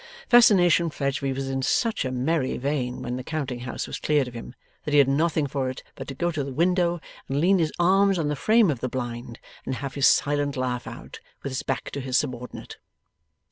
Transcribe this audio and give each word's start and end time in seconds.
Fascination 0.29 0.89
Fledgeby 0.89 1.31
was 1.31 1.47
in 1.47 1.61
such 1.61 2.05
a 2.05 2.11
merry 2.11 2.57
vein 2.57 3.03
when 3.03 3.17
the 3.17 3.23
counting 3.23 3.59
house 3.59 3.85
was 3.85 3.99
cleared 3.99 4.27
of 4.27 4.33
him, 4.33 4.55
that 4.83 4.93
he 4.95 4.97
had 4.97 5.07
nothing 5.07 5.45
for 5.45 5.69
it 5.69 5.83
but 5.93 6.07
to 6.07 6.15
go 6.15 6.31
to 6.31 6.43
the 6.43 6.51
window, 6.55 6.99
and 7.29 7.39
lean 7.39 7.59
his 7.59 7.71
arms 7.77 8.17
on 8.17 8.27
the 8.27 8.35
frame 8.35 8.71
of 8.71 8.79
the 8.79 8.89
blind, 8.89 9.39
and 9.63 9.75
have 9.75 9.93
his 9.93 10.07
silent 10.07 10.57
laugh 10.57 10.87
out, 10.87 11.19
with 11.43 11.51
his 11.51 11.61
back 11.61 11.91
to 11.91 12.01
his 12.01 12.17
subordinate. 12.17 12.77